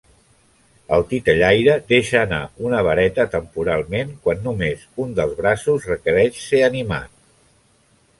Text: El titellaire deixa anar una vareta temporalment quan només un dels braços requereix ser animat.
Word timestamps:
El 0.95 1.03
titellaire 1.09 1.73
deixa 1.91 2.15
anar 2.21 2.39
una 2.69 2.79
vareta 2.87 3.25
temporalment 3.35 4.15
quan 4.23 4.41
només 4.47 4.87
un 5.05 5.13
dels 5.21 5.37
braços 5.43 5.87
requereix 5.91 6.41
ser 6.47 6.63
animat. 6.71 7.13